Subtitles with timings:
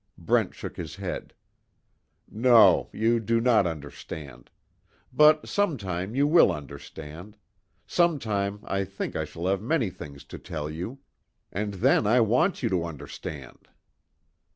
[0.17, 1.35] Brent shook his head:
[2.27, 4.49] "No, you do not understand.
[5.13, 7.37] But, sometime you will understand.
[7.85, 11.01] Sometime I think I shall have many things to tell you
[11.51, 13.69] and then I want you to understand."